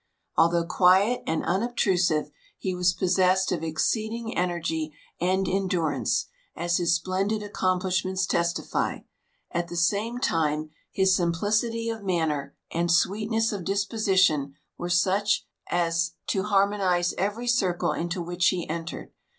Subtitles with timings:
[0.35, 7.43] Altliough cpiiet and unobtrusive, he was possessed of exceeding energy and endurance, as his splendid
[7.43, 9.01] accomplishments testify;
[9.51, 16.13] at the same time his simplicity of manner and sweetness of disposition were such as
[16.25, 19.11] to harmonize every circle into which he entered.